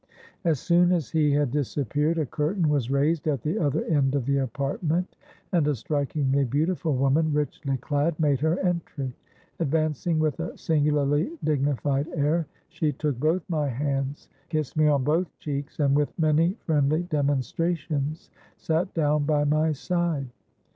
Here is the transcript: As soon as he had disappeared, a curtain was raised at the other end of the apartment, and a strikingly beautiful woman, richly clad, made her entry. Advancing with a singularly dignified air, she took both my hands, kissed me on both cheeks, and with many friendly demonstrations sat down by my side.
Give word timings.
As 0.43 0.59
soon 0.59 0.91
as 0.93 1.11
he 1.11 1.31
had 1.31 1.51
disappeared, 1.51 2.17
a 2.17 2.25
curtain 2.25 2.67
was 2.69 2.89
raised 2.89 3.27
at 3.27 3.43
the 3.43 3.59
other 3.59 3.85
end 3.85 4.15
of 4.15 4.25
the 4.25 4.39
apartment, 4.39 5.15
and 5.51 5.67
a 5.67 5.75
strikingly 5.75 6.43
beautiful 6.43 6.95
woman, 6.95 7.31
richly 7.31 7.77
clad, 7.77 8.19
made 8.19 8.39
her 8.39 8.57
entry. 8.61 9.13
Advancing 9.59 10.17
with 10.17 10.39
a 10.39 10.57
singularly 10.57 11.29
dignified 11.43 12.07
air, 12.15 12.47
she 12.69 12.91
took 12.91 13.19
both 13.19 13.43
my 13.47 13.67
hands, 13.69 14.27
kissed 14.49 14.75
me 14.75 14.87
on 14.87 15.03
both 15.03 15.31
cheeks, 15.37 15.79
and 15.79 15.95
with 15.95 16.17
many 16.17 16.57
friendly 16.65 17.03
demonstrations 17.03 18.31
sat 18.57 18.91
down 18.95 19.23
by 19.25 19.43
my 19.43 19.71
side. 19.71 20.31